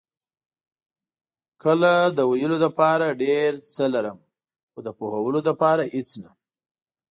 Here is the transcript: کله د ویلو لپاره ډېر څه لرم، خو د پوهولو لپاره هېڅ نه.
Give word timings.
کله 1.63 1.93
د 2.17 2.19
ویلو 2.31 2.57
لپاره 2.65 3.17
ډېر 3.23 3.49
څه 3.73 3.83
لرم، 3.93 4.17
خو 4.71 4.79
د 4.87 4.89
پوهولو 4.99 5.39
لپاره 5.49 5.83
هېڅ 5.93 6.09
نه. 6.23 6.29